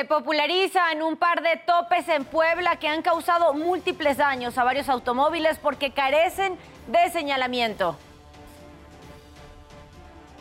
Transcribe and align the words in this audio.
Se 0.00 0.06
popularizan 0.06 1.02
un 1.02 1.18
par 1.18 1.42
de 1.42 1.60
topes 1.66 2.08
en 2.08 2.24
Puebla 2.24 2.76
que 2.76 2.88
han 2.88 3.02
causado 3.02 3.52
múltiples 3.52 4.16
daños 4.16 4.56
a 4.56 4.64
varios 4.64 4.88
automóviles 4.88 5.58
porque 5.58 5.90
carecen 5.90 6.56
de 6.86 7.10
señalamiento. 7.10 7.98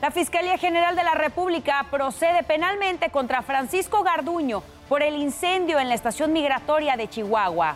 La 0.01 0.11
Fiscalía 0.11 0.57
General 0.57 0.95
de 0.95 1.03
la 1.03 1.13
República 1.13 1.85
procede 1.91 2.41
penalmente 2.43 3.09
contra 3.09 3.41
Francisco 3.41 4.01
Garduño 4.01 4.64
por 4.87 5.03
el 5.03 5.15
incendio 5.15 5.78
en 5.78 5.89
la 5.89 5.95
estación 5.95 6.31
migratoria 6.31 6.95
de 6.95 7.09
Chihuahua. 7.09 7.75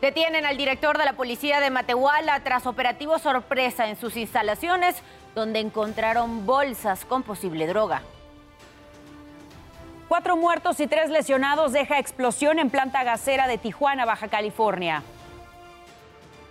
Detienen 0.00 0.44
al 0.44 0.56
director 0.56 0.98
de 0.98 1.04
la 1.04 1.12
policía 1.12 1.60
de 1.60 1.70
Matehuala 1.70 2.40
tras 2.42 2.66
operativo 2.66 3.20
sorpresa 3.20 3.88
en 3.88 3.94
sus 3.94 4.16
instalaciones, 4.16 5.04
donde 5.36 5.60
encontraron 5.60 6.46
bolsas 6.46 7.04
con 7.04 7.22
posible 7.22 7.68
droga. 7.68 8.02
Cuatro 10.10 10.36
muertos 10.36 10.80
y 10.80 10.88
tres 10.88 11.08
lesionados 11.08 11.70
deja 11.70 12.00
explosión 12.00 12.58
en 12.58 12.68
planta 12.68 13.04
gasera 13.04 13.46
de 13.46 13.58
Tijuana, 13.58 14.04
Baja 14.04 14.26
California. 14.26 15.04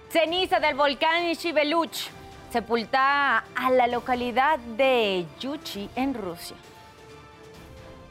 Ceniza 0.09 0.61
del 0.61 0.75
volcán 0.75 1.33
Shiveluch 1.33 2.07
sepulta 2.53 3.39
a 3.39 3.69
la 3.71 3.87
localidad 3.87 4.59
de 4.59 5.25
Yuchi 5.41 5.89
en 5.97 6.13
Rusia. 6.13 6.55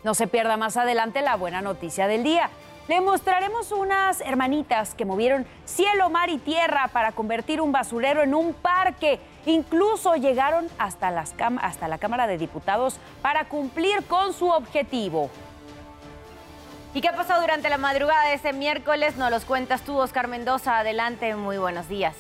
No 0.05 0.13
se 0.13 0.27
pierda 0.27 0.59
más 0.59 0.77
adelante 0.77 1.23
la 1.23 1.37
buena 1.37 1.63
noticia 1.63 2.07
del 2.09 2.25
día. 2.25 2.51
Le 2.87 3.01
mostraremos 3.01 3.73
unas 3.73 4.21
hermanitas 4.21 4.95
que 4.95 5.07
movieron 5.07 5.47
cielo, 5.65 6.11
mar 6.11 6.29
y 6.29 6.37
tierra 6.37 6.91
para 6.93 7.13
convertir 7.13 7.63
un 7.63 7.73
basurero 7.73 8.23
en 8.23 8.35
un 8.35 8.53
parque. 8.53 9.19
Incluso 9.49 10.15
llegaron 10.17 10.69
hasta, 10.79 11.11
las 11.11 11.35
hasta 11.63 11.89
la 11.89 11.97
Cámara 11.97 12.27
de 12.27 12.37
Diputados 12.37 12.99
para 13.23 13.47
cumplir 13.49 14.05
con 14.05 14.35
su 14.35 14.47
objetivo. 14.51 15.31
¿Y 16.93 17.01
qué 17.01 17.09
pasó 17.17 17.41
durante 17.41 17.71
la 17.71 17.79
madrugada 17.79 18.29
de 18.29 18.35
ese 18.35 18.53
miércoles? 18.53 19.17
Nos 19.17 19.31
los 19.31 19.47
cuentas 19.47 19.81
tú, 19.81 19.97
Oscar 19.97 20.29
Mendoza. 20.29 20.79
Adelante, 20.79 21.35
muy 21.35 21.57
buenos 21.57 21.89
días. 21.89 22.15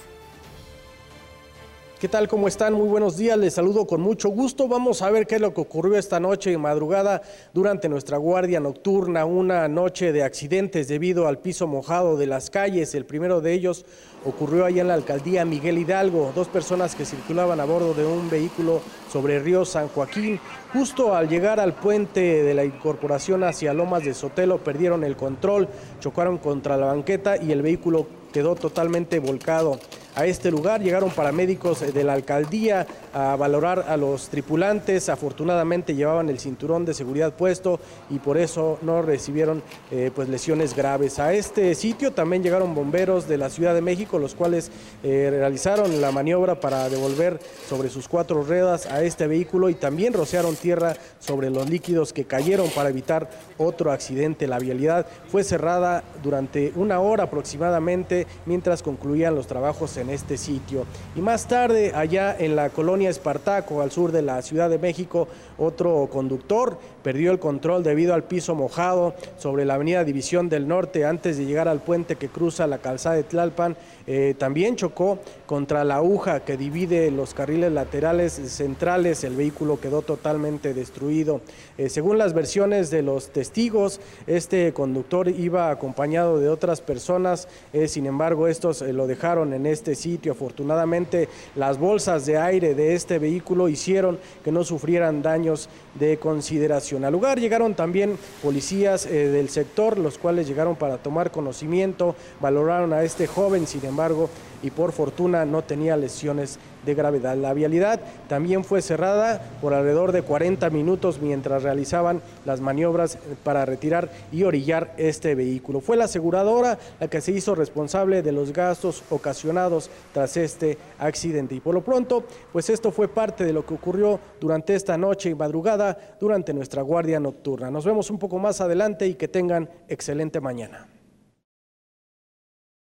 ¿Qué 2.00 2.06
tal? 2.06 2.28
¿Cómo 2.28 2.46
están? 2.46 2.74
Muy 2.74 2.86
buenos 2.86 3.16
días. 3.16 3.36
Les 3.36 3.54
saludo 3.54 3.84
con 3.84 4.00
mucho 4.00 4.28
gusto. 4.28 4.68
Vamos 4.68 5.02
a 5.02 5.10
ver 5.10 5.27
qué 5.27 5.34
es 5.34 5.41
lo 5.41 5.52
que 5.52 5.62
ocurrió 5.62 5.96
esta 5.96 6.20
noche 6.20 6.52
en 6.52 6.60
madrugada 6.60 7.22
durante 7.52 7.88
nuestra 7.88 8.18
guardia 8.18 8.60
nocturna. 8.60 9.24
Una 9.24 9.66
noche 9.66 10.12
de 10.12 10.22
accidentes 10.22 10.86
debido 10.86 11.26
al 11.26 11.38
piso 11.38 11.66
mojado 11.66 12.16
de 12.16 12.28
las 12.28 12.50
calles. 12.50 12.94
El 12.94 13.04
primero 13.04 13.41
de 13.41 13.52
ellos 13.52 13.84
ocurrió 14.24 14.64
allá 14.64 14.82
en 14.82 14.86
la 14.86 14.94
alcaldía 14.94 15.44
Miguel 15.44 15.76
Hidalgo. 15.76 16.30
Dos 16.36 16.46
personas 16.46 16.94
que 16.94 17.04
circulaban 17.04 17.58
a 17.58 17.64
bordo 17.64 17.94
de 17.94 18.06
un 18.06 18.30
vehículo 18.30 18.80
sobre 19.10 19.38
el 19.38 19.42
río 19.42 19.64
San 19.64 19.88
Joaquín. 19.88 20.38
Justo 20.72 21.16
al 21.16 21.28
llegar 21.28 21.58
al 21.58 21.74
puente 21.74 22.44
de 22.44 22.54
la 22.54 22.64
incorporación 22.64 23.42
hacia 23.42 23.74
Lomas 23.74 24.04
de 24.04 24.14
Sotelo 24.14 24.58
perdieron 24.58 25.02
el 25.02 25.16
control, 25.16 25.66
chocaron 25.98 26.38
contra 26.38 26.76
la 26.76 26.86
banqueta 26.86 27.42
y 27.42 27.50
el 27.50 27.62
vehículo 27.62 28.06
quedó 28.32 28.54
totalmente 28.54 29.19
volcado 29.19 29.80
a 30.19 30.27
este 30.27 30.50
lugar. 30.50 30.83
Llegaron 30.83 31.11
paramédicos 31.11 31.94
de 31.94 32.05
la 32.05 32.14
alcaldía 32.14 32.86
a 33.14 33.36
valorar 33.36 33.84
a 33.88 33.97
los 33.97 34.28
tripulantes. 34.28 35.08
Afortunadamente 35.08 35.94
llevaban 35.94 36.28
el 36.28 36.41
cinturón 36.41 36.84
de 36.84 36.92
seguridad 36.92 37.34
puesto 37.34 37.78
y 38.10 38.19
por 38.19 38.36
eso 38.36 38.78
no 38.83 39.00
recibieron 39.00 39.62
eh, 39.92 40.10
pues 40.12 40.28
lesiones 40.28 40.75
graves. 40.75 41.20
A 41.20 41.33
este 41.34 41.72
sitio 41.77 42.12
también 42.12 42.42
llegaron 42.42 42.75
bomberos 42.75 43.28
de 43.28 43.38
la 43.38 43.48
Ciudad 43.48 43.75
de 43.75 43.81
México, 43.81 44.19
los 44.19 44.34
cuales 44.34 44.72
eh, 45.04 45.28
realizaron 45.31 46.00
la 46.00 46.10
maniobra 46.10 46.59
para 46.59 46.88
devolver 46.88 47.38
sobre 47.69 47.88
sus 47.88 48.09
cuatro 48.09 48.43
ruedas 48.43 48.87
a 48.87 49.04
este 49.04 49.28
vehículo 49.28 49.69
y 49.69 49.75
también 49.75 50.12
rociaron 50.14 50.56
tierra 50.56 50.97
sobre 51.20 51.48
los 51.48 51.70
líquidos 51.70 52.12
que 52.12 52.25
cayeron 52.25 52.69
para 52.70 52.88
evitar 52.88 53.31
otro 53.56 53.93
accidente. 53.93 54.48
La 54.48 54.59
vialidad 54.59 55.06
fue 55.28 55.44
cerrada 55.44 56.03
durante 56.25 56.72
una 56.75 56.98
hora 56.98 57.25
aproximadamente 57.25 58.26
mientras 58.47 58.82
concluían 58.82 59.37
los 59.37 59.47
trabajos 59.47 59.97
en 59.97 60.07
este 60.10 60.36
sitio. 60.36 60.84
Y 61.16 61.20
más 61.20 61.48
tarde, 61.48 61.92
allá 61.94 62.36
en 62.38 62.56
la 62.56 62.70
colonia 62.70 63.10
Espartaco, 63.10 63.82
al 63.82 63.91
sur 63.91 64.12
de 64.12 64.22
la 64.22 64.42
Ciudad 64.42 64.70
de 64.70 64.78
México, 64.78 65.28
otro 65.58 66.08
conductor 66.10 66.78
perdió 67.02 67.32
el 67.32 67.38
control 67.38 67.82
debido 67.82 68.14
al 68.14 68.24
piso 68.24 68.54
mojado 68.54 69.14
sobre 69.38 69.64
la 69.64 69.74
avenida 69.74 70.04
División 70.04 70.48
del 70.48 70.69
Norte 70.69 71.04
antes 71.04 71.38
de 71.38 71.46
llegar 71.46 71.69
al 71.69 71.80
puente 71.80 72.16
que 72.16 72.28
cruza 72.28 72.66
la 72.66 72.78
calzada 72.78 73.16
de 73.16 73.24
Tlalpan. 73.24 73.76
Eh, 74.06 74.34
también 74.38 74.76
chocó 74.76 75.19
contra 75.46 75.84
la 75.84 75.96
aguja 75.96 76.40
que 76.40 76.56
divide 76.56 77.10
los 77.10 77.34
carriles 77.34 77.72
laterales 77.72 78.32
centrales. 78.32 79.25
El 79.25 79.36
vehículo 79.36 79.80
quedó 79.80 80.02
totalmente 80.02 80.75
destruido. 80.75 81.40
Eh, 81.76 81.88
según 81.88 82.19
las 82.19 82.34
versiones 82.34 82.90
de 82.90 83.02
los 83.02 83.30
testigos, 83.30 84.00
este 84.26 84.72
conductor 84.72 85.28
iba 85.28 85.70
acompañado 85.70 86.38
de 86.38 86.48
otras 86.48 86.80
personas. 86.80 87.48
Eh, 87.72 87.88
sin 87.88 88.06
embargo, 88.06 88.48
estos 88.48 88.82
lo 88.82 89.06
dejaron 89.06 89.52
en 89.52 89.66
este 89.66 89.94
sitio. 89.98 90.32
Afortunadamente, 90.32 91.28
las 91.54 91.78
bolsas 91.78 92.25
de 92.25 92.38
aire 92.38 92.75
de 92.75 92.94
este 92.94 93.19
vehículo 93.19 93.69
hicieron 93.69 94.19
que 94.42 94.53
no 94.53 94.64
sufrieran 94.64 95.20
daños 95.20 95.69
de 95.98 96.16
consideración. 96.19 97.04
Al 97.04 97.12
lugar 97.12 97.38
llegaron 97.38 97.75
también 97.75 98.16
policías 98.42 99.04
eh, 99.04 99.28
del 99.28 99.50
sector, 99.50 99.98
los 99.98 100.16
cuales 100.16 100.47
llegaron 100.47 100.76
para 100.76 100.98
tomar 100.98 101.31
conocimiento, 101.31 102.14
valoraron 102.41 102.92
a 102.92 103.03
este 103.03 103.26
joven, 103.26 103.66
sin 103.66 103.84
embargo, 103.84 104.31
y 104.62 104.70
por 104.70 104.92
fortuna 104.92 105.44
no 105.44 105.62
tenía 105.62 105.96
lesiones 105.96 106.58
de 106.84 106.94
gravedad. 106.94 107.36
La 107.36 107.52
vialidad 107.52 108.00
también 108.28 108.64
fue 108.64 108.82
cerrada 108.82 109.42
por 109.60 109.74
alrededor 109.74 110.12
de 110.12 110.22
40 110.22 110.70
minutos 110.70 111.20
mientras 111.20 111.62
realizaban 111.62 112.22
las 112.44 112.60
maniobras 112.60 113.19
para 113.44 113.64
retirar 113.64 114.10
y 114.32 114.44
orillar 114.44 114.94
este 114.96 115.34
vehículo. 115.34 115.80
Fue 115.80 115.96
la 115.96 116.04
aseguradora 116.04 116.78
la 117.00 117.08
que 117.08 117.20
se 117.20 117.32
hizo 117.32 117.54
responsable 117.54 118.22
de 118.22 118.32
los 118.32 118.52
gastos 118.52 119.02
ocasionados 119.10 119.91
tras 120.12 120.36
este 120.36 120.78
accidente. 120.98 121.54
Y 121.54 121.60
por 121.60 121.75
lo 121.75 121.82
pronto, 121.82 122.25
pues 122.52 122.70
esto 122.70 122.90
fue 122.90 123.08
parte 123.08 123.44
de 123.44 123.52
lo 123.52 123.66
que 123.66 123.75
ocurrió 123.75 124.20
durante 124.40 124.75
esta 124.75 124.96
noche 124.96 125.30
y 125.30 125.34
madrugada 125.34 126.16
durante 126.20 126.54
nuestra 126.54 126.82
guardia 126.82 127.20
nocturna. 127.20 127.70
Nos 127.70 127.84
vemos 127.84 128.10
un 128.10 128.19
poco 128.19 128.38
más 128.38 128.60
adelante 128.60 129.06
y 129.06 129.14
que 129.14 129.28
tengan 129.28 129.69
excelente 129.88 130.40
mañana. 130.40 130.97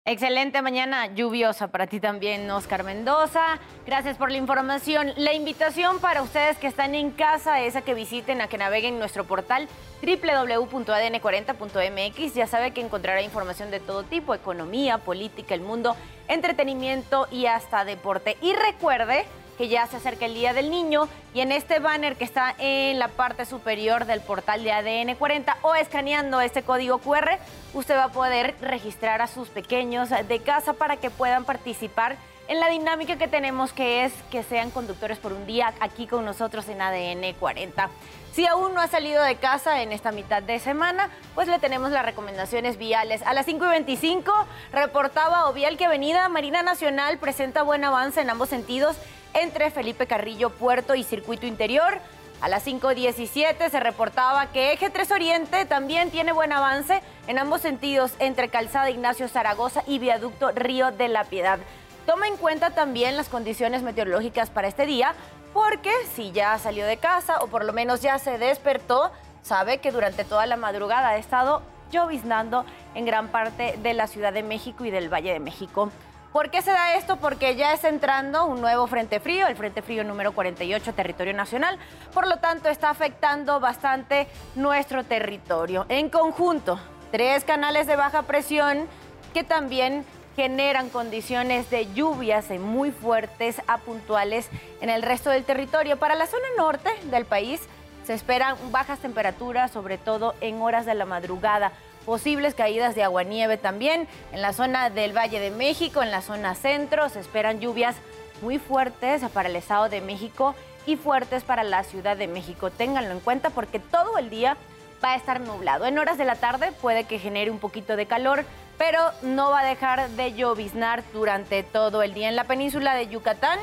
Excelente 0.04 0.60
mañana 0.62 1.14
lluviosa 1.14 1.68
para 1.68 1.86
ti 1.86 2.00
también, 2.00 2.50
Oscar 2.50 2.82
Mendoza. 2.82 3.60
Gracias 3.86 4.16
por 4.16 4.32
la 4.32 4.36
información. 4.36 5.12
La 5.16 5.32
invitación 5.32 6.00
para 6.00 6.22
ustedes 6.22 6.58
que 6.58 6.66
están 6.66 6.96
en 6.96 7.12
casa 7.12 7.60
es 7.60 7.76
a 7.76 7.82
que 7.82 7.94
visiten, 7.94 8.40
a 8.40 8.48
que 8.48 8.58
naveguen 8.58 8.98
nuestro 8.98 9.22
portal 9.22 9.68
www.adn40.mx. 10.02 12.34
Ya 12.34 12.48
sabe 12.48 12.72
que 12.72 12.80
encontrará 12.80 13.22
información 13.22 13.70
de 13.70 13.78
todo 13.78 14.02
tipo, 14.02 14.34
economía, 14.34 14.98
política, 14.98 15.54
el 15.54 15.60
mundo, 15.60 15.94
entretenimiento 16.26 17.28
y 17.30 17.46
hasta 17.46 17.84
deporte. 17.84 18.36
Y 18.42 18.54
recuerde 18.54 19.24
que 19.58 19.68
ya 19.68 19.86
se 19.86 19.96
acerca 19.96 20.26
el 20.26 20.34
Día 20.34 20.52
del 20.52 20.70
Niño 20.70 21.08
y 21.34 21.40
en 21.40 21.52
este 21.52 21.78
banner 21.78 22.16
que 22.16 22.24
está 22.24 22.54
en 22.58 22.98
la 22.98 23.08
parte 23.08 23.44
superior 23.44 24.04
del 24.06 24.20
portal 24.20 24.64
de 24.64 24.72
ADN 24.72 25.16
40 25.16 25.58
o 25.62 25.74
escaneando 25.74 26.40
este 26.40 26.62
código 26.62 26.98
QR, 26.98 27.38
usted 27.74 27.96
va 27.96 28.04
a 28.04 28.12
poder 28.12 28.54
registrar 28.60 29.22
a 29.22 29.26
sus 29.26 29.48
pequeños 29.48 30.10
de 30.10 30.38
casa 30.40 30.72
para 30.72 30.96
que 30.96 31.10
puedan 31.10 31.44
participar 31.44 32.16
en 32.48 32.60
la 32.60 32.68
dinámica 32.68 33.16
que 33.16 33.28
tenemos 33.28 33.72
que 33.72 34.04
es 34.04 34.12
que 34.30 34.42
sean 34.42 34.70
conductores 34.70 35.18
por 35.18 35.32
un 35.32 35.46
día 35.46 35.72
aquí 35.80 36.06
con 36.06 36.24
nosotros 36.24 36.68
en 36.68 36.82
ADN 36.82 37.34
40. 37.38 37.88
Si 38.32 38.46
aún 38.46 38.74
no 38.74 38.80
ha 38.80 38.88
salido 38.88 39.22
de 39.22 39.36
casa 39.36 39.82
en 39.82 39.92
esta 39.92 40.10
mitad 40.10 40.42
de 40.42 40.58
semana, 40.58 41.10
pues 41.34 41.48
le 41.48 41.58
tenemos 41.58 41.90
las 41.90 42.04
recomendaciones 42.04 42.78
viales. 42.78 43.22
A 43.22 43.34
las 43.34 43.46
5 43.46 43.64
y 43.64 43.68
25 43.68 44.32
reportaba 44.72 45.48
Ovial 45.48 45.76
que 45.76 45.84
Avenida 45.84 46.28
Marina 46.28 46.62
Nacional 46.62 47.18
presenta 47.18 47.62
buen 47.62 47.84
avance 47.84 48.20
en 48.20 48.30
ambos 48.30 48.48
sentidos 48.48 48.96
entre 49.34 49.70
Felipe 49.70 50.06
Carrillo 50.06 50.50
Puerto 50.50 50.94
y 50.94 51.04
Circuito 51.04 51.46
Interior. 51.46 51.98
A 52.40 52.48
las 52.48 52.66
5.17 52.66 53.70
se 53.70 53.80
reportaba 53.80 54.46
que 54.50 54.72
Eje 54.72 54.90
3 54.90 55.12
Oriente 55.12 55.64
también 55.64 56.10
tiene 56.10 56.32
buen 56.32 56.52
avance 56.52 57.00
en 57.28 57.38
ambos 57.38 57.60
sentidos 57.60 58.14
entre 58.18 58.48
Calzada 58.48 58.90
Ignacio 58.90 59.28
Zaragoza 59.28 59.84
y 59.86 60.00
Viaducto 60.00 60.50
Río 60.50 60.90
de 60.90 61.06
la 61.06 61.22
Piedad. 61.24 61.60
Toma 62.04 62.26
en 62.26 62.36
cuenta 62.36 62.70
también 62.70 63.16
las 63.16 63.28
condiciones 63.28 63.82
meteorológicas 63.82 64.50
para 64.50 64.66
este 64.66 64.86
día, 64.86 65.14
porque 65.52 65.92
si 66.14 66.32
ya 66.32 66.58
salió 66.58 66.84
de 66.84 66.96
casa 66.96 67.38
o 67.42 67.46
por 67.46 67.64
lo 67.64 67.72
menos 67.72 68.02
ya 68.02 68.18
se 68.18 68.38
despertó, 68.38 69.12
sabe 69.42 69.78
que 69.78 69.92
durante 69.92 70.24
toda 70.24 70.46
la 70.46 70.56
madrugada 70.56 71.10
ha 71.10 71.16
estado 71.18 71.62
lloviznando 71.92 72.64
en 72.96 73.04
gran 73.04 73.28
parte 73.28 73.78
de 73.82 73.94
la 73.94 74.08
Ciudad 74.08 74.32
de 74.32 74.42
México 74.42 74.84
y 74.84 74.90
del 74.90 75.12
Valle 75.12 75.32
de 75.32 75.38
México. 75.38 75.92
¿Por 76.32 76.48
qué 76.48 76.62
se 76.62 76.70
da 76.70 76.94
esto? 76.94 77.18
Porque 77.18 77.56
ya 77.56 77.74
está 77.74 77.90
entrando 77.90 78.46
un 78.46 78.62
nuevo 78.62 78.86
frente 78.86 79.20
frío, 79.20 79.46
el 79.48 79.56
frente 79.56 79.82
frío 79.82 80.02
número 80.02 80.32
48 80.32 80.94
territorio 80.94 81.34
nacional. 81.34 81.78
Por 82.14 82.26
lo 82.26 82.38
tanto, 82.38 82.70
está 82.70 82.88
afectando 82.88 83.60
bastante 83.60 84.26
nuestro 84.54 85.04
territorio. 85.04 85.84
En 85.90 86.08
conjunto, 86.08 86.80
tres 87.10 87.44
canales 87.44 87.86
de 87.86 87.96
baja 87.96 88.22
presión 88.22 88.86
que 89.34 89.44
también 89.44 90.06
generan 90.34 90.88
condiciones 90.88 91.68
de 91.68 91.92
lluvias 91.92 92.48
muy 92.48 92.92
fuertes 92.92 93.60
a 93.66 93.76
puntuales 93.76 94.48
en 94.80 94.88
el 94.88 95.02
resto 95.02 95.28
del 95.28 95.44
territorio. 95.44 95.98
Para 95.98 96.14
la 96.14 96.26
zona 96.26 96.46
norte 96.56 96.88
del 97.10 97.26
país, 97.26 97.60
se 98.06 98.14
esperan 98.14 98.56
bajas 98.70 99.00
temperaturas, 99.00 99.70
sobre 99.70 99.98
todo 99.98 100.34
en 100.40 100.62
horas 100.62 100.86
de 100.86 100.94
la 100.94 101.04
madrugada. 101.04 101.72
Posibles 102.06 102.54
caídas 102.54 102.94
de 102.94 103.04
agua-nieve 103.04 103.56
también 103.58 104.08
en 104.32 104.42
la 104.42 104.52
zona 104.52 104.90
del 104.90 105.16
Valle 105.16 105.38
de 105.38 105.52
México, 105.52 106.02
en 106.02 106.10
la 106.10 106.20
zona 106.20 106.54
centro. 106.54 107.08
Se 107.08 107.20
esperan 107.20 107.60
lluvias 107.60 107.96
muy 108.40 108.58
fuertes 108.58 109.22
para 109.32 109.48
el 109.48 109.56
Estado 109.56 109.88
de 109.88 110.00
México 110.00 110.56
y 110.84 110.96
fuertes 110.96 111.44
para 111.44 111.62
la 111.62 111.84
Ciudad 111.84 112.16
de 112.16 112.26
México. 112.26 112.70
Ténganlo 112.70 113.12
en 113.12 113.20
cuenta 113.20 113.50
porque 113.50 113.78
todo 113.78 114.18
el 114.18 114.30
día 114.30 114.56
va 115.02 115.12
a 115.12 115.16
estar 115.16 115.40
nublado. 115.40 115.86
En 115.86 115.98
horas 115.98 116.18
de 116.18 116.24
la 116.24 116.34
tarde 116.34 116.72
puede 116.72 117.04
que 117.04 117.20
genere 117.20 117.52
un 117.52 117.60
poquito 117.60 117.94
de 117.94 118.06
calor, 118.06 118.44
pero 118.78 119.00
no 119.22 119.50
va 119.50 119.60
a 119.60 119.64
dejar 119.64 120.08
de 120.10 120.32
lloviznar 120.32 121.04
durante 121.12 121.62
todo 121.62 122.02
el 122.02 122.14
día 122.14 122.28
en 122.28 122.36
la 122.36 122.44
península 122.44 122.94
de 122.94 123.06
Yucatán 123.06 123.60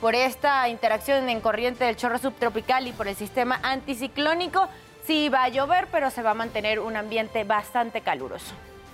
por 0.00 0.14
esta 0.14 0.68
interacción 0.68 1.28
en 1.28 1.40
corriente 1.40 1.84
del 1.84 1.96
chorro 1.96 2.18
subtropical 2.18 2.86
y 2.86 2.92
por 2.92 3.08
el 3.08 3.16
sistema 3.16 3.58
anticiclónico. 3.62 4.68
Sí 5.08 5.30
va 5.30 5.44
a 5.44 5.48
llover, 5.48 5.88
pero 5.90 6.10
se 6.10 6.20
va 6.20 6.32
a 6.32 6.34
mantener 6.34 6.80
un 6.80 6.94
ambiente 6.94 7.42
bastante 7.42 8.02
caluroso. 8.02 8.52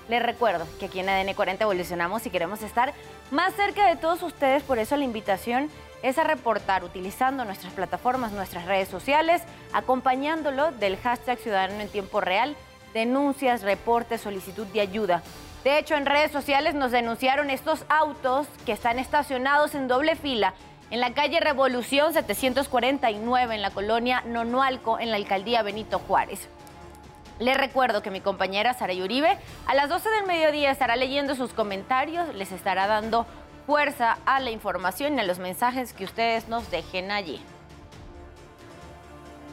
Les 0.09 0.23
recuerdo 0.23 0.65
que 0.79 0.87
aquí 0.87 1.01
en 1.01 1.09
ADN 1.09 1.35
40 1.35 1.65
evolucionamos 1.65 2.25
y 2.25 2.31
queremos 2.31 2.63
estar 2.63 2.95
más 3.33 3.53
cerca 3.55 3.89
de 3.89 3.97
todos 3.97 4.23
ustedes, 4.23 4.63
por 4.63 4.79
eso 4.79 4.97
la 4.97 5.03
invitación 5.03 5.69
es 6.05 6.17
a 6.17 6.23
reportar 6.23 6.85
utilizando 6.85 7.45
nuestras 7.45 7.73
plataformas, 7.73 8.31
nuestras 8.31 8.67
redes 8.67 8.87
sociales, 8.87 9.43
acompañándolo 9.73 10.71
del 10.71 10.99
hashtag 10.99 11.37
Ciudadano 11.41 11.81
en 11.81 11.89
Tiempo 11.89 12.21
Real, 12.21 12.55
denuncias, 12.93 13.63
reportes, 13.63 14.21
solicitud 14.21 14.69
de 14.69 14.83
ayuda. 14.83 15.21
De 15.65 15.79
hecho, 15.79 15.97
en 15.97 16.07
redes 16.07 16.31
sociales 16.31 16.77
nos 16.77 16.93
denunciaron 16.93 17.51
estos 17.51 17.85
autos 17.89 18.47
que 18.65 18.71
están 18.71 19.01
estacionados 19.01 19.75
en 19.75 19.89
doble 19.89 20.15
fila 20.15 20.55
en 20.91 21.01
la 21.01 21.15
calle 21.15 21.41
Revolución 21.41 22.13
749, 22.13 23.55
en 23.55 23.63
la 23.63 23.71
colonia 23.71 24.23
Nonualco, 24.27 24.99
en 24.99 25.11
la 25.11 25.17
alcaldía 25.17 25.63
Benito 25.63 25.99
Juárez. 25.99 26.49
Les 27.39 27.57
recuerdo 27.57 28.03
que 28.03 28.11
mi 28.11 28.21
compañera 28.21 28.75
Sara 28.75 28.95
Uribe 28.95 29.39
a 29.67 29.75
las 29.75 29.89
12 29.89 30.09
del 30.11 30.27
mediodía 30.27 30.71
estará 30.71 30.95
leyendo 30.95 31.35
sus 31.35 31.53
comentarios, 31.53 32.33
les 32.35 32.53
estará 32.53 32.87
dando 32.87 33.27
fuerza 33.67 34.19
a 34.27 34.41
la 34.41 34.51
información 34.51 35.17
y 35.17 35.21
a 35.21 35.25
los 35.25 35.39
mensajes 35.39 35.93
que 35.93 36.05
ustedes 36.05 36.49
nos 36.49 36.71
dejen 36.71 37.11
allí. 37.11 37.41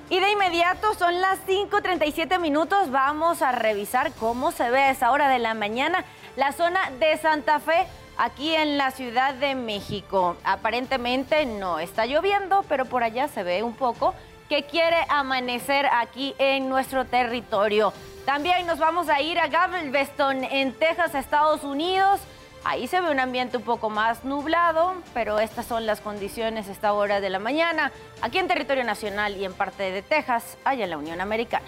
Y 0.09 0.19
de 0.19 0.29
inmediato 0.29 0.93
son 0.93 1.21
las 1.21 1.39
5.37 1.47 2.37
minutos, 2.37 2.91
vamos 2.91 3.41
a 3.41 3.53
revisar 3.53 4.11
cómo 4.13 4.51
se 4.51 4.69
ve 4.69 4.81
a 4.83 4.91
esa 4.91 5.11
hora 5.11 5.29
de 5.29 5.39
la 5.39 5.53
mañana 5.53 6.03
la 6.35 6.51
zona 6.51 6.91
de 6.99 7.17
Santa 7.17 7.59
Fe 7.59 7.87
aquí 8.21 8.53
en 8.53 8.77
la 8.77 8.91
Ciudad 8.91 9.33
de 9.33 9.55
México. 9.55 10.37
Aparentemente 10.43 11.43
no 11.47 11.79
está 11.79 12.05
lloviendo, 12.05 12.63
pero 12.69 12.85
por 12.85 13.03
allá 13.03 13.27
se 13.27 13.41
ve 13.41 13.63
un 13.63 13.73
poco 13.73 14.13
que 14.47 14.63
quiere 14.63 14.97
amanecer 15.09 15.87
aquí 15.91 16.35
en 16.37 16.69
nuestro 16.69 17.05
territorio. 17.05 17.91
También 18.23 18.67
nos 18.67 18.77
vamos 18.77 19.09
a 19.09 19.21
ir 19.21 19.39
a 19.39 19.47
Galveston, 19.47 20.43
en 20.43 20.73
Texas, 20.73 21.15
Estados 21.15 21.63
Unidos. 21.63 22.21
Ahí 22.63 22.87
se 22.87 23.01
ve 23.01 23.09
un 23.09 23.19
ambiente 23.19 23.57
un 23.57 23.63
poco 23.63 23.89
más 23.89 24.23
nublado, 24.23 24.93
pero 25.15 25.39
estas 25.39 25.65
son 25.65 25.87
las 25.87 25.99
condiciones 25.99 26.67
a 26.67 26.73
esta 26.73 26.93
hora 26.93 27.21
de 27.21 27.31
la 27.31 27.39
mañana, 27.39 27.91
aquí 28.21 28.37
en 28.37 28.47
territorio 28.47 28.83
nacional 28.83 29.35
y 29.35 29.45
en 29.45 29.53
parte 29.53 29.91
de 29.91 30.03
Texas, 30.03 30.59
allá 30.63 30.83
en 30.83 30.91
la 30.91 30.97
Unión 30.97 31.21
Americana. 31.21 31.65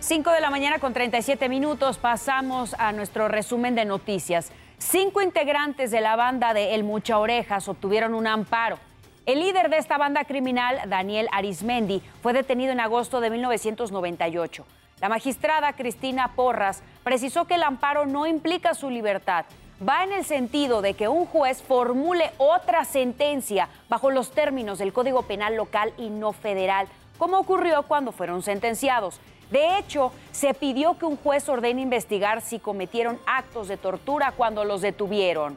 5 0.00 0.30
de 0.30 0.40
la 0.40 0.50
mañana 0.50 0.78
con 0.78 0.92
37 0.92 1.48
minutos 1.48 1.98
pasamos 1.98 2.74
a 2.78 2.92
nuestro 2.92 3.26
resumen 3.26 3.74
de 3.74 3.84
noticias. 3.84 4.52
Cinco 4.78 5.22
integrantes 5.22 5.90
de 5.90 6.00
la 6.00 6.14
banda 6.14 6.54
de 6.54 6.76
El 6.76 6.84
Mucha 6.84 7.18
Orejas 7.18 7.66
obtuvieron 7.68 8.14
un 8.14 8.28
amparo. 8.28 8.78
El 9.26 9.40
líder 9.40 9.70
de 9.70 9.78
esta 9.78 9.98
banda 9.98 10.24
criminal, 10.24 10.78
Daniel 10.86 11.28
Arismendi, 11.32 12.00
fue 12.22 12.32
detenido 12.32 12.70
en 12.70 12.78
agosto 12.78 13.20
de 13.20 13.30
1998. 13.30 14.64
La 15.00 15.08
magistrada 15.08 15.72
Cristina 15.72 16.32
Porras 16.36 16.84
precisó 17.02 17.46
que 17.46 17.56
el 17.56 17.64
amparo 17.64 18.06
no 18.06 18.24
implica 18.28 18.74
su 18.74 18.90
libertad. 18.90 19.46
Va 19.86 20.04
en 20.04 20.12
el 20.12 20.24
sentido 20.24 20.80
de 20.80 20.94
que 20.94 21.08
un 21.08 21.26
juez 21.26 21.60
formule 21.60 22.30
otra 22.38 22.84
sentencia 22.84 23.68
bajo 23.88 24.12
los 24.12 24.30
términos 24.30 24.78
del 24.78 24.92
Código 24.92 25.22
Penal 25.22 25.56
local 25.56 25.92
y 25.98 26.08
no 26.08 26.32
federal, 26.32 26.86
como 27.18 27.38
ocurrió 27.38 27.82
cuando 27.82 28.12
fueron 28.12 28.42
sentenciados. 28.42 29.20
De 29.50 29.78
hecho, 29.78 30.12
se 30.32 30.52
pidió 30.54 30.98
que 30.98 31.06
un 31.06 31.16
juez 31.16 31.48
ordene 31.48 31.80
investigar 31.80 32.42
si 32.42 32.58
cometieron 32.58 33.18
actos 33.26 33.68
de 33.68 33.76
tortura 33.76 34.32
cuando 34.32 34.64
los 34.64 34.82
detuvieron. 34.82 35.56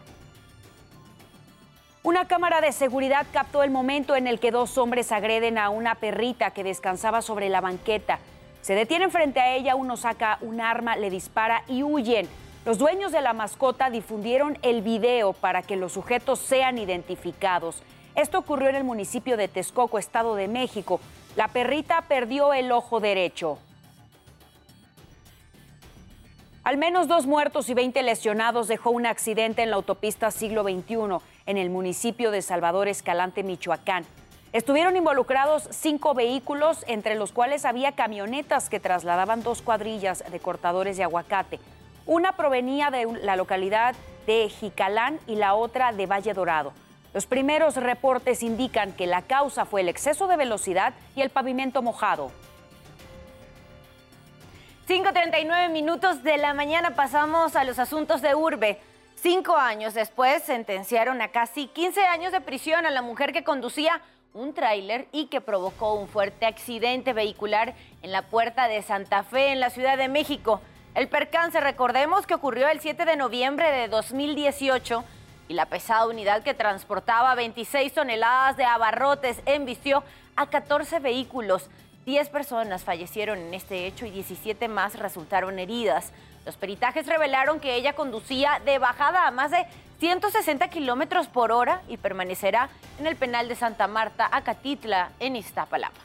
Una 2.04 2.28
cámara 2.28 2.62
de 2.62 2.72
seguridad 2.72 3.28
captó 3.32 3.62
el 3.62 3.70
momento 3.70 4.16
en 4.16 4.26
el 4.26 4.40
que 4.40 4.50
dos 4.50 4.78
hombres 4.78 5.12
agreden 5.12 5.58
a 5.58 5.70
una 5.70 5.96
perrita 5.96 6.50
que 6.50 6.64
descansaba 6.64 7.22
sobre 7.22 7.50
la 7.50 7.62
banqueta. 7.62 8.20
Se 8.62 8.74
detienen 8.74 9.12
frente 9.12 9.40
a 9.40 9.54
ella, 9.56 9.76
uno 9.76 9.98
saca 9.98 10.40
un 10.42 10.62
arma, 10.62 10.96
le 10.96 11.10
dispara 11.10 11.64
y 11.68 11.84
huyen. 11.84 12.28
Los 12.66 12.78
dueños 12.78 13.12
de 13.12 13.22
la 13.22 13.34
mascota 13.34 13.90
difundieron 13.90 14.58
el 14.62 14.82
video 14.82 15.34
para 15.34 15.62
que 15.62 15.76
los 15.76 15.92
sujetos 15.92 16.40
sean 16.40 16.78
identificados. 16.78 17.84
Esto 18.16 18.40
ocurrió 18.40 18.70
en 18.70 18.76
el 18.76 18.84
municipio 18.84 19.38
de 19.38 19.48
Texcoco, 19.48 20.00
Estado 20.00 20.36
de 20.36 20.48
México. 20.48 21.00
La 21.36 21.50
perrita 21.50 22.02
perdió 22.08 22.54
el 22.54 22.72
ojo 22.72 23.00
derecho. 23.00 23.58
Al 26.64 26.78
menos 26.78 27.08
dos 27.08 27.26
muertos 27.26 27.70
y 27.70 27.74
20 27.74 28.04
lesionados 28.04 28.68
dejó 28.68 28.92
un 28.92 29.08
accidente 29.08 29.64
en 29.64 29.72
la 29.72 29.78
autopista 29.78 30.30
siglo 30.30 30.62
XXI 30.62 31.18
en 31.48 31.58
el 31.58 31.72
municipio 31.72 32.30
de 32.30 32.44
Salvador 32.44 32.88
Escalante, 32.88 33.42
Michoacán. 33.42 34.06
Estuvieron 34.54 34.96
involucrados 34.96 35.68
cinco 35.72 36.14
vehículos, 36.14 36.86
entre 36.88 37.16
los 37.16 37.32
cuales 37.32 37.66
había 37.66 37.94
camionetas 37.94 38.70
que 38.70 38.80
trasladaban 38.80 39.42
dos 39.42 39.64
cuadrillas 39.64 40.24
de 40.30 40.40
cortadores 40.40 40.98
de 40.98 41.04
aguacate. 41.04 41.60
Una 42.06 42.34
provenía 42.34 42.92
de 42.92 43.08
la 43.24 43.36
localidad 43.36 43.96
de 44.28 44.48
Jicalán 44.50 45.20
y 45.26 45.38
la 45.38 45.56
otra 45.56 45.94
de 45.94 46.06
Valle 46.06 46.36
Dorado. 46.36 46.74
Los 47.16 47.26
primeros 47.26 47.76
reportes 47.76 48.44
indican 48.44 48.92
que 48.92 49.08
la 49.08 49.24
causa 49.24 49.66
fue 49.66 49.82
el 49.82 49.90
exceso 49.90 50.28
de 50.28 50.38
velocidad 50.38 50.94
y 51.16 51.22
el 51.22 51.32
pavimento 51.32 51.82
mojado. 51.82 52.32
5.39 54.92 55.70
minutos 55.70 56.22
de 56.22 56.38
la 56.38 56.54
mañana 56.54 56.96
pasamos 56.96 57.56
a 57.56 57.64
los 57.64 57.80
asuntos 57.80 58.22
de 58.22 58.36
urbe. 58.36 58.78
Cinco 59.16 59.56
años 59.56 59.94
después 59.94 60.44
sentenciaron 60.44 61.22
a 61.22 61.30
casi 61.30 61.68
15 61.68 62.04
años 62.08 62.34
de 62.34 62.42
prisión 62.42 62.86
a 62.86 62.92
la 62.92 63.02
mujer 63.02 63.32
que 63.32 63.46
conducía 63.46 64.02
un 64.34 64.54
tráiler 64.54 65.08
y 65.14 65.28
que 65.28 65.40
provocó 65.40 65.94
un 65.94 66.10
fuerte 66.10 66.46
accidente 66.46 67.14
vehicular 67.14 67.74
en 68.02 68.12
la 68.12 68.24
puerta 68.24 68.68
de 68.68 68.82
Santa 68.82 69.24
Fe, 69.24 69.54
en 69.54 69.62
la 69.62 69.70
Ciudad 69.70 69.98
de 69.98 70.10
México. 70.10 70.60
El 70.94 71.08
percance, 71.08 71.62
recordemos 71.62 72.28
que 72.28 72.34
ocurrió 72.34 72.68
el 72.68 72.82
7 72.82 73.06
de 73.06 73.16
noviembre 73.16 73.72
de 73.72 73.88
2018 73.88 75.06
y 75.48 75.54
la 75.54 75.68
pesada 75.68 76.06
unidad 76.06 76.44
que 76.44 76.54
transportaba 76.54 77.34
26 77.36 77.94
toneladas 77.94 78.58
de 78.58 78.66
abarrotes 78.66 79.42
embistió 79.46 80.04
a 80.36 80.48
14 80.48 81.00
vehículos. 81.00 81.70
10 82.06 82.30
personas 82.30 82.84
fallecieron 82.84 83.38
en 83.38 83.54
este 83.54 83.86
hecho 83.86 84.06
y 84.06 84.12
17 84.12 84.68
más 84.68 84.98
resultaron 84.98 85.60
heridas. 85.60 86.12
Los 86.46 86.56
peritajes 86.56 87.06
revelaron 87.06 87.60
que 87.60 87.76
ella 87.76 87.94
conducía 87.94 88.60
de 88.66 88.80
bajada 88.80 89.28
a 89.28 89.32
más 89.32 89.52
de 89.52 89.66
160 90.00 90.68
kilómetros 90.70 91.28
por 91.28 91.52
hora 91.52 91.84
y 91.88 91.98
permanecerá 91.98 92.70
en 93.00 93.06
el 93.06 93.16
penal 93.16 93.48
de 93.48 93.56
Santa 93.56 93.88
Marta, 93.88 94.28
Acatitla, 94.32 95.12
en 95.20 95.36
Iztapalapa. 95.36 96.00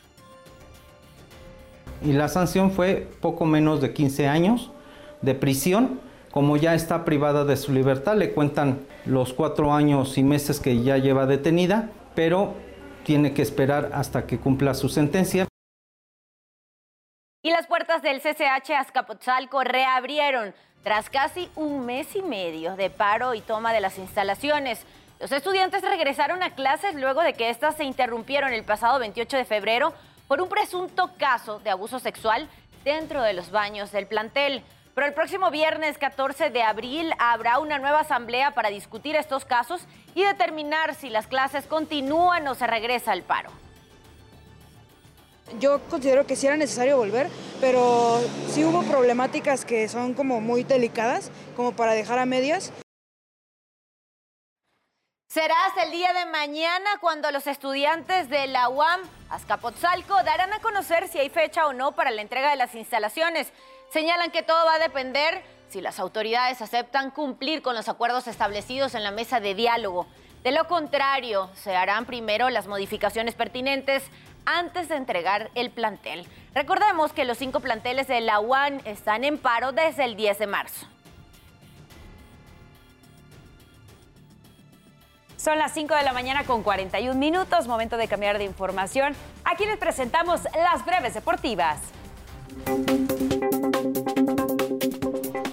Y 2.05 2.13
la 2.13 2.29
sanción 2.29 2.73
fue 2.73 3.09
poco 3.23 3.47
menos 3.47 3.81
de 3.81 3.95
15 3.95 4.29
años 4.29 4.71
de 5.23 5.35
prisión. 5.35 5.99
Como 6.31 6.59
ya 6.59 6.75
está 6.75 7.07
privada 7.07 7.47
de 7.47 7.57
su 7.57 7.73
libertad, 7.73 8.17
le 8.17 8.33
cuentan 8.33 8.81
los 9.07 9.33
cuatro 9.33 9.73
años 9.73 10.19
y 10.19 10.23
meses 10.23 10.61
que 10.61 10.83
ya 10.83 10.99
lleva 10.99 11.25
detenida, 11.25 11.89
pero 12.15 12.53
tiene 13.05 13.33
que 13.33 13.41
esperar 13.41 13.93
hasta 13.95 14.27
que 14.27 14.39
cumpla 14.39 14.75
su 14.75 14.91
sentencia. 14.91 15.49
Y 17.47 17.51
las 17.53 17.69
puertas 17.69 18.03
del 18.03 18.21
CCH 18.21 18.73
Azcapotzalco 18.73 19.63
reabrieron 19.63 20.53
tras 20.83 21.09
casi 21.09 21.49
un 21.55 21.87
mes 21.87 22.17
y 22.17 22.23
medio 22.23 22.75
de 22.75 22.91
paro 22.91 23.35
y 23.35 23.41
toma 23.41 23.73
de 23.73 23.81
las 23.81 23.99
instalaciones. 23.99 24.85
Los 25.21 25.31
estudiantes 25.31 25.83
regresaron 25.83 26.43
a 26.43 26.57
clases 26.57 26.97
luego 26.97 27.23
de 27.23 27.35
que 27.35 27.49
éstas 27.49 27.77
se 27.77 27.85
interrumpieron 27.85 28.53
el 28.53 28.65
pasado 28.65 28.99
28 28.99 29.37
de 29.37 29.45
febrero 29.45 29.95
por 30.27 30.43
un 30.43 30.49
presunto 30.49 31.13
caso 31.19 31.61
de 31.61 31.71
abuso 31.71 32.01
sexual 32.01 32.49
dentro 32.83 33.23
de 33.23 33.35
los 33.35 33.53
baños 33.53 33.93
del 33.93 34.09
plantel. 34.09 34.65
Pero 34.97 35.07
el 35.07 35.15
próximo 35.15 35.53
viernes 35.53 35.99
14 35.99 36.51
de 36.51 36.65
abril 36.65 37.13
habrá 37.21 37.61
una 37.61 37.79
nueva 37.79 38.01
asamblea 38.01 38.55
para 38.55 38.71
discutir 38.71 39.15
estos 39.15 39.45
casos 39.45 39.87
y 40.17 40.25
determinar 40.25 40.97
si 40.97 41.11
las 41.11 41.29
clases 41.29 41.67
continúan 41.67 42.49
o 42.49 42.57
se 42.57 42.67
regresa 42.67 43.13
al 43.13 43.23
paro. 43.23 43.53
Yo 45.61 45.81
considero 45.89 46.27
que 46.27 46.37
sí 46.37 46.47
era 46.47 46.57
necesario 46.57 46.97
volver, 46.97 47.29
pero 47.61 48.21
sí 48.51 48.65
hubo 48.65 48.83
problemáticas 48.83 49.65
que 49.65 49.89
son 49.89 50.15
como 50.15 50.41
muy 50.41 50.65
delicadas, 50.65 51.31
como 51.55 51.73
para 51.73 51.93
dejar 51.93 52.19
a 52.19 52.27
medias. 52.27 52.73
Será 55.29 55.55
hasta 55.67 55.85
el 55.85 55.93
día 55.93 56.13
de 56.13 56.27
mañana 56.27 56.89
cuando 57.01 57.31
los 57.31 57.47
estudiantes 57.47 58.29
de 58.29 58.47
la 58.47 58.69
UAM 58.69 59.01
Azcapotzalco 59.29 60.15
darán 60.25 60.53
a 60.53 60.61
conocer 60.61 61.09
si 61.09 61.19
hay 61.19 61.29
fecha 61.29 61.67
o 61.67 61.73
no 61.73 61.93
para 61.93 62.11
la 62.11 62.23
entrega 62.23 62.51
de 62.51 62.57
las 62.57 62.75
instalaciones. 62.75 63.53
Señalan 63.93 64.31
que 64.31 64.43
todo 64.43 64.65
va 64.65 64.75
a 64.75 64.79
depender 64.79 65.43
si 65.69 65.81
las 65.81 65.99
autoridades 65.99 66.63
aceptan 66.63 67.11
cumplir 67.11 67.63
con 67.63 67.75
los 67.75 67.89
acuerdos 67.89 68.27
establecidos 68.29 68.95
en 68.95 69.05
la 69.05 69.11
mesa 69.11 69.41
de 69.41 69.55
diálogo. 69.55 70.07
De 70.43 70.53
lo 70.53 70.67
contrario, 70.69 71.51
se 71.55 71.75
harán 71.77 72.07
primero 72.07 72.51
las 72.51 72.67
modificaciones 72.67 73.35
pertinentes 73.35 74.05
antes 74.47 74.89
de 74.89 74.97
entregar 74.97 75.51
el 75.55 75.71
plantel. 75.71 76.27
Recordemos 76.55 77.13
que 77.13 77.25
los 77.25 77.37
cinco 77.37 77.61
planteles 77.61 78.07
de 78.09 78.21
la 78.21 78.41
UAM 78.41 78.81
están 78.85 79.25
en 79.25 79.37
paro 79.37 79.73
desde 79.73 80.05
el 80.05 80.17
10 80.17 80.39
de 80.39 80.47
marzo. 80.47 80.87
Son 85.37 85.59
las 85.59 85.73
5 85.75 85.95
de 85.95 86.03
la 86.03 86.13
mañana 86.13 86.45
con 86.45 86.65
41 86.65 87.15
minutos, 87.15 87.69
momento 87.69 87.97
de 87.97 88.09
cambiar 88.09 88.39
de 88.39 88.45
información. 88.45 89.15
Aquí 89.45 89.65
les 89.65 89.77
presentamos 89.77 90.41
las 90.55 90.85
breves 90.85 91.15
deportivas. 91.15 91.79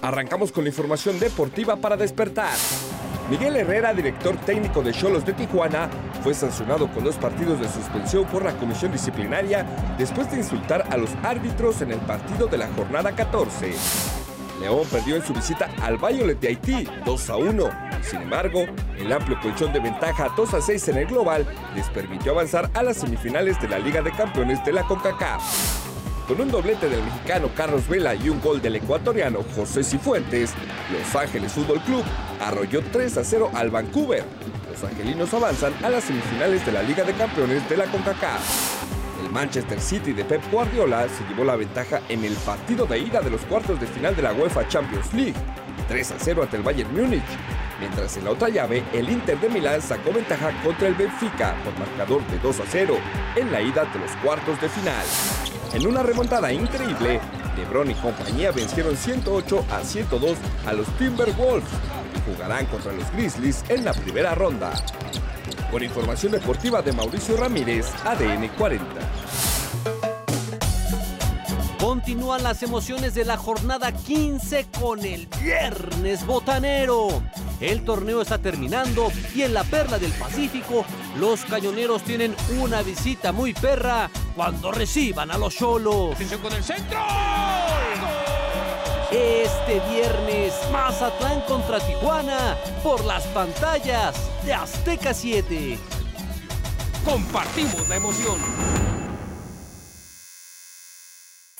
Arrancamos 0.01 0.51
con 0.51 0.63
la 0.63 0.69
información 0.69 1.19
deportiva 1.19 1.75
para 1.75 1.95
despertar. 1.95 2.55
Miguel 3.29 3.55
Herrera, 3.55 3.93
director 3.93 4.35
técnico 4.45 4.81
de 4.81 4.91
Cholos 4.91 5.25
de 5.25 5.33
Tijuana, 5.33 5.89
fue 6.23 6.33
sancionado 6.33 6.87
con 6.89 7.05
dos 7.05 7.15
partidos 7.15 7.59
de 7.59 7.69
suspensión 7.69 8.25
por 8.25 8.43
la 8.43 8.53
comisión 8.57 8.91
disciplinaria 8.91 9.65
después 9.97 10.29
de 10.29 10.37
insultar 10.37 10.85
a 10.89 10.97
los 10.97 11.09
árbitros 11.23 11.81
en 11.81 11.91
el 11.91 11.99
partido 11.99 12.47
de 12.47 12.57
la 12.57 12.67
jornada 12.73 13.13
14. 13.15 13.73
León 14.59 14.85
perdió 14.91 15.15
en 15.15 15.23
su 15.23 15.33
visita 15.33 15.69
al 15.81 15.97
Violet 15.97 16.39
de 16.39 16.49
Haití 16.49 16.87
2 17.05 17.29
a 17.29 17.37
1. 17.37 17.69
Sin 18.01 18.21
embargo, 18.21 18.65
el 18.97 19.11
amplio 19.11 19.39
colchón 19.41 19.71
de 19.71 19.79
ventaja 19.79 20.29
2 20.35 20.53
a 20.53 20.61
6 20.61 20.89
en 20.89 20.97
el 20.97 21.07
global 21.07 21.45
les 21.75 21.89
permitió 21.89 22.33
avanzar 22.33 22.69
a 22.73 22.83
las 22.83 22.97
semifinales 22.97 23.59
de 23.61 23.69
la 23.69 23.79
Liga 23.79 24.01
de 24.01 24.11
Campeones 24.11 24.63
de 24.65 24.73
la 24.73 24.83
CONCACAF. 24.83 25.82
Con 26.27 26.39
un 26.39 26.49
doblete 26.49 26.87
del 26.87 27.03
mexicano 27.03 27.49
Carlos 27.53 27.85
Vela 27.87 28.15
y 28.15 28.29
un 28.29 28.39
gol 28.39 28.61
del 28.61 28.77
ecuatoriano 28.77 29.39
José 29.55 29.83
Cifuentes, 29.83 30.53
Los 30.89 31.15
Ángeles 31.21 31.51
Fútbol 31.51 31.81
Club 31.81 32.03
arrolló 32.39 32.81
3 32.81 33.17
a 33.17 33.23
0 33.25 33.51
al 33.53 33.69
Vancouver. 33.69 34.23
Los 34.71 34.83
angelinos 34.85 35.33
avanzan 35.33 35.73
a 35.83 35.89
las 35.89 36.05
semifinales 36.05 36.65
de 36.65 36.71
la 36.71 36.81
Liga 36.81 37.03
de 37.03 37.13
Campeones 37.13 37.67
de 37.67 37.75
la 37.75 37.85
CONCACAF. 37.87 39.21
El 39.21 39.31
Manchester 39.31 39.81
City 39.81 40.13
de 40.13 40.23
Pep 40.23 40.41
Guardiola 40.49 41.07
se 41.09 41.25
llevó 41.27 41.43
la 41.43 41.57
ventaja 41.57 42.01
en 42.07 42.23
el 42.23 42.33
partido 42.35 42.85
de 42.85 42.99
ida 42.99 43.19
de 43.19 43.29
los 43.29 43.41
cuartos 43.41 43.81
de 43.81 43.87
final 43.87 44.15
de 44.15 44.21
la 44.21 44.31
UEFA 44.31 44.65
Champions 44.69 45.13
League, 45.13 45.35
3 45.89 46.11
a 46.11 46.15
0 46.19 46.43
ante 46.43 46.55
el 46.55 46.63
Bayern 46.63 46.95
Múnich. 46.95 47.21
Mientras 47.81 48.15
en 48.15 48.23
la 48.23 48.31
otra 48.31 48.47
llave, 48.47 48.81
el 48.93 49.09
Inter 49.09 49.37
de 49.41 49.49
Milán 49.49 49.81
sacó 49.81 50.13
ventaja 50.13 50.51
contra 50.63 50.87
el 50.87 50.95
Benfica 50.95 51.53
por 51.65 51.77
marcador 51.77 52.25
de 52.27 52.39
2 52.39 52.59
a 52.61 52.63
0 52.65 52.97
en 53.35 53.51
la 53.51 53.61
ida 53.61 53.83
de 53.83 53.99
los 53.99 54.11
cuartos 54.23 54.61
de 54.61 54.69
final. 54.69 55.52
En 55.73 55.87
una 55.87 56.03
remontada 56.03 56.53
increíble, 56.53 57.19
LeBron 57.57 57.89
y 57.89 57.95
compañía 57.95 58.51
vencieron 58.51 58.95
108 58.95 59.65
a 59.71 59.83
102 59.83 60.37
a 60.67 60.73
los 60.73 60.87
Timberwolves 60.99 61.67
y 62.15 62.31
jugarán 62.31 62.67
contra 62.67 62.93
los 62.93 63.11
Grizzlies 63.13 63.63
en 63.69 63.83
la 63.83 63.91
primera 63.91 64.35
ronda. 64.35 64.71
Con 65.71 65.81
información 65.81 66.31
deportiva 66.31 66.83
de 66.83 66.91
Mauricio 66.91 67.37
Ramírez, 67.37 67.87
ADN 68.05 68.49
40. 68.49 68.85
Continúan 71.79 72.43
las 72.43 72.61
emociones 72.61 73.15
de 73.15 73.25
la 73.25 73.37
jornada 73.37 73.91
15 73.91 74.67
con 74.79 75.03
el 75.03 75.27
Viernes 75.41 76.23
Botanero. 76.23 77.23
El 77.59 77.83
torneo 77.83 78.21
está 78.21 78.37
terminando 78.37 79.11
y 79.33 79.41
en 79.41 79.55
la 79.55 79.63
Perla 79.63 79.97
del 79.97 80.11
Pacífico 80.11 80.85
los 81.17 81.43
cañoneros 81.45 82.03
tienen 82.03 82.35
una 82.61 82.83
visita 82.83 83.31
muy 83.31 83.53
perra 83.53 84.11
cuando 84.35 84.71
reciban 84.71 85.31
a 85.31 85.37
los 85.37 85.55
cholos. 85.55 86.15
con 86.41 86.53
el 86.53 86.63
centro. 86.63 86.99
Este 89.11 89.79
viernes, 89.91 90.53
Mazatlán 90.71 91.41
contra 91.41 91.79
Tijuana 91.79 92.57
por 92.81 93.03
las 93.05 93.23
pantallas 93.27 94.15
de 94.43 94.53
Azteca 94.53 95.13
7. 95.13 95.77
Compartimos 97.05 97.87
la 97.89 97.97
emoción. 97.97 98.82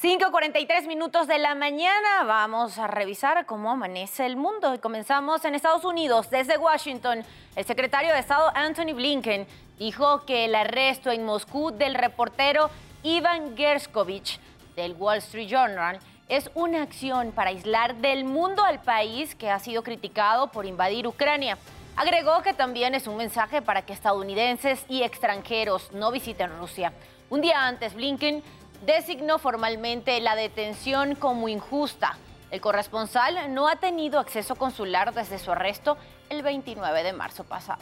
5.43 0.04 0.86
minutos 0.86 1.28
de 1.28 1.40
la 1.40 1.56
mañana. 1.56 2.26
Vamos 2.26 2.78
a 2.78 2.88
revisar 2.88 3.46
cómo 3.46 3.72
amanece 3.72 4.26
el 4.26 4.36
mundo. 4.36 4.76
Y 4.76 4.80
comenzamos 4.80 5.46
en 5.46 5.56
Estados 5.56 5.86
Unidos, 5.86 6.30
desde 6.30 6.58
Washington. 6.58 7.24
El 7.56 7.64
secretario 7.64 8.12
de 8.12 8.20
Estado 8.20 8.52
Anthony 8.54 8.94
Blinken 8.94 9.48
dijo 9.80 10.26
que 10.26 10.44
el 10.44 10.56
arresto 10.56 11.10
en 11.10 11.24
Moscú 11.24 11.72
del 11.72 11.96
reportero 11.96 12.70
Ivan 13.04 13.56
Gerskovich 13.56 14.42
del 14.76 14.92
Wall 14.92 15.20
Street 15.20 15.48
Journal 15.48 16.00
es 16.28 16.52
una 16.54 16.82
acción 16.82 17.32
para 17.32 17.52
aislar 17.52 17.96
del 17.96 18.26
mundo 18.26 18.66
al 18.66 18.82
país 18.82 19.36
que 19.36 19.50
ha 19.50 19.60
sido 19.60 19.84
criticado 19.84 20.52
por 20.52 20.66
invadir 20.66 21.08
Ucrania. 21.08 21.58
Agregó 21.96 22.42
que 22.42 22.54
también 22.54 22.94
es 22.94 23.08
un 23.08 23.16
mensaje 23.16 23.62
para 23.62 23.84
que 23.84 23.94
estadounidenses 23.94 24.84
y 24.90 25.04
extranjeros 25.04 25.94
no 25.94 26.12
visiten 26.12 26.60
Rusia. 26.60 26.92
Un 27.30 27.40
día 27.40 27.66
antes, 27.66 27.94
Blinken 27.94 28.44
designó 28.86 29.40
formalmente 29.40 30.20
la 30.22 30.36
detención 30.36 31.16
como 31.16 31.48
injusta. 31.50 32.18
El 32.52 32.62
corresponsal 32.62 33.54
no 33.54 33.68
ha 33.68 33.78
tenido 33.78 34.20
acceso 34.20 34.56
consular 34.56 35.14
desde 35.14 35.40
su 35.40 35.52
arresto 35.52 35.98
el 36.30 36.44
29 36.44 37.04
de 37.04 37.14
marzo 37.14 37.44
pasado. 37.44 37.82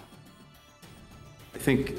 I 1.53 1.57
think 1.57 1.95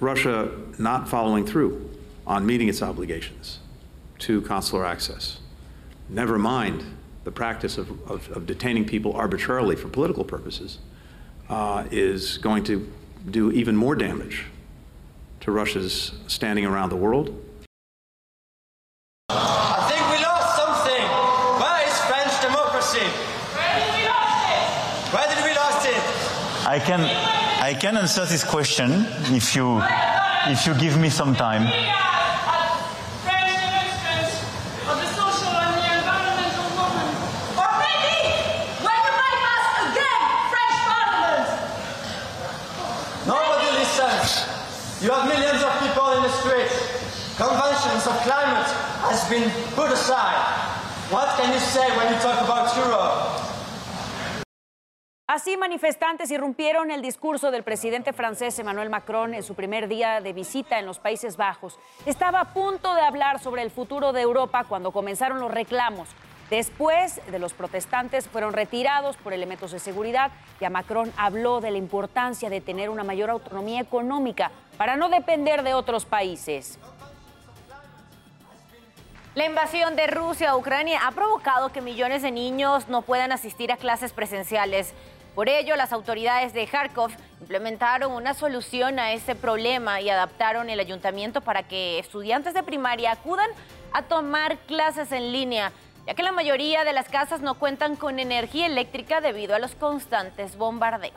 Russia 0.00 0.48
not 0.78 1.08
following 1.08 1.44
through 1.44 1.88
on 2.26 2.44
meeting 2.44 2.68
its 2.68 2.82
obligations 2.82 3.60
to 4.18 4.40
consular 4.42 4.84
access, 4.84 5.38
never 6.08 6.38
mind 6.38 6.82
the 7.22 7.30
practice 7.30 7.78
of, 7.78 7.88
of, 8.10 8.28
of 8.30 8.46
detaining 8.46 8.84
people 8.84 9.12
arbitrarily 9.12 9.76
for 9.76 9.88
political 9.88 10.24
purposes, 10.24 10.78
uh, 11.48 11.84
is 11.92 12.38
going 12.38 12.64
to 12.64 12.90
do 13.30 13.52
even 13.52 13.76
more 13.76 13.94
damage 13.94 14.46
to 15.40 15.52
Russia's 15.52 16.12
standing 16.26 16.64
around 16.64 16.88
the 16.88 16.96
world 16.96 17.45
can, 26.86 27.00
I 27.60 27.74
can 27.74 27.96
answer 27.96 28.24
this 28.24 28.44
question 28.44 29.06
if 29.34 29.56
you, 29.56 29.82
if 30.46 30.66
you 30.66 30.74
give 30.74 30.96
me 30.96 31.10
some 31.10 31.34
time. 31.34 31.66
You 45.02 45.12
have 45.12 45.28
millions 45.28 45.62
of 45.62 45.70
people 45.78 46.10
in 46.16 46.22
the 46.22 46.32
streets. 46.40 46.74
Conventions 47.36 48.06
of 48.08 48.16
climate 48.26 48.66
has 49.06 49.28
been 49.28 49.48
put 49.76 49.92
aside. 49.92 50.40
What 51.10 51.36
can 51.38 51.52
you 51.52 51.60
say 51.60 51.86
when 51.96 52.12
you 52.12 52.18
talk 52.18 52.42
about 52.42 52.74
Europe? 52.74 53.25
Así, 55.36 55.58
manifestantes 55.58 56.30
irrumpieron 56.30 56.90
el 56.90 57.02
discurso 57.02 57.50
del 57.50 57.62
presidente 57.62 58.14
francés 58.14 58.58
Emmanuel 58.58 58.88
Macron 58.88 59.34
en 59.34 59.42
su 59.42 59.54
primer 59.54 59.86
día 59.86 60.22
de 60.22 60.32
visita 60.32 60.78
en 60.78 60.86
los 60.86 60.98
Países 60.98 61.36
Bajos. 61.36 61.78
Estaba 62.06 62.40
a 62.40 62.54
punto 62.54 62.94
de 62.94 63.02
hablar 63.02 63.38
sobre 63.38 63.60
el 63.60 63.70
futuro 63.70 64.14
de 64.14 64.22
Europa 64.22 64.64
cuando 64.66 64.92
comenzaron 64.92 65.38
los 65.38 65.50
reclamos. 65.50 66.08
Después 66.48 67.20
de 67.30 67.38
los 67.38 67.52
protestantes 67.52 68.26
fueron 68.28 68.54
retirados 68.54 69.18
por 69.18 69.34
elementos 69.34 69.72
de 69.72 69.78
seguridad 69.78 70.30
y 70.58 70.66
Macron 70.70 71.12
habló 71.18 71.60
de 71.60 71.70
la 71.70 71.76
importancia 71.76 72.48
de 72.48 72.62
tener 72.62 72.88
una 72.88 73.04
mayor 73.04 73.28
autonomía 73.28 73.82
económica 73.82 74.50
para 74.78 74.96
no 74.96 75.10
depender 75.10 75.64
de 75.64 75.74
otros 75.74 76.06
países. 76.06 76.78
La 79.36 79.44
invasión 79.44 79.96
de 79.96 80.06
Rusia 80.06 80.52
a 80.52 80.56
Ucrania 80.56 81.00
ha 81.06 81.12
provocado 81.12 81.68
que 81.68 81.82
millones 81.82 82.22
de 82.22 82.30
niños 82.30 82.88
no 82.88 83.02
puedan 83.02 83.32
asistir 83.32 83.70
a 83.70 83.76
clases 83.76 84.14
presenciales. 84.14 84.94
Por 85.36 85.50
ello, 85.50 85.76
las 85.76 85.92
autoridades 85.92 86.54
de 86.54 86.66
Kharkov 86.66 87.10
implementaron 87.42 88.10
una 88.10 88.32
solución 88.32 88.98
a 88.98 89.12
ese 89.12 89.34
problema 89.34 90.00
y 90.00 90.08
adaptaron 90.08 90.70
el 90.70 90.80
ayuntamiento 90.80 91.42
para 91.42 91.64
que 91.64 91.98
estudiantes 91.98 92.54
de 92.54 92.62
primaria 92.62 93.12
acudan 93.12 93.50
a 93.92 94.00
tomar 94.00 94.56
clases 94.60 95.12
en 95.12 95.32
línea, 95.32 95.72
ya 96.06 96.14
que 96.14 96.22
la 96.22 96.32
mayoría 96.32 96.84
de 96.84 96.94
las 96.94 97.10
casas 97.10 97.42
no 97.42 97.58
cuentan 97.58 97.96
con 97.96 98.18
energía 98.18 98.64
eléctrica 98.64 99.20
debido 99.20 99.54
a 99.54 99.58
los 99.58 99.74
constantes 99.74 100.56
bombardeos. 100.56 101.12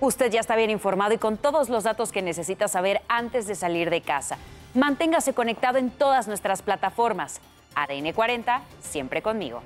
Usted 0.00 0.32
ya 0.32 0.40
está 0.40 0.56
bien 0.56 0.70
informado 0.70 1.12
y 1.12 1.18
con 1.18 1.36
todos 1.36 1.68
los 1.68 1.84
datos 1.84 2.10
que 2.10 2.22
necesita 2.22 2.68
saber 2.68 3.02
antes 3.08 3.46
de 3.48 3.54
salir 3.54 3.90
de 3.90 4.00
casa. 4.00 4.38
Manténgase 4.72 5.34
conectado 5.34 5.76
en 5.76 5.90
todas 5.90 6.26
nuestras 6.26 6.62
plataformas. 6.62 7.42
ADN 7.74 8.14
40, 8.14 8.62
siempre 8.80 9.20
conmigo. 9.20 9.62